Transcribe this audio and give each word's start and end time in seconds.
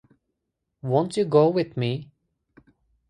Won't 0.81 1.15
you 1.15 1.25
go 1.25 1.47
with 1.49 1.77
me? 1.77 2.09